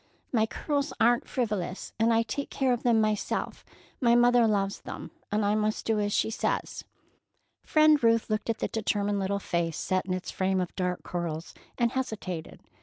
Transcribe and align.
My 0.33 0.47
curls 0.47 0.93
are 0.99 1.17
n't 1.17 1.27
frivolous, 1.29 1.93
and 1.99 2.11
I 2.11 2.23
take 2.23 2.49
care 2.49 2.73
of 2.73 2.81
them 2.81 2.99
myself. 2.99 3.63
My 3.99 4.15
mother 4.15 4.47
loves 4.47 4.81
them, 4.81 5.11
and 5.31 5.45
I 5.45 5.53
must 5.53 5.85
do 5.85 5.99
as 5.99 6.11
she 6.11 6.31
says." 6.31 6.83
Friend 7.61 8.03
Ruth 8.03 8.27
looked 8.27 8.49
at 8.49 8.57
the 8.57 8.67
determined 8.67 9.19
little 9.19 9.37
face 9.37 9.77
set 9.77 10.07
in 10.07 10.15
its 10.15 10.31
frame 10.31 10.59
of 10.59 10.75
dark 10.75 11.03
curls, 11.03 11.53
and 11.77 11.91
hesitated. 11.91 12.61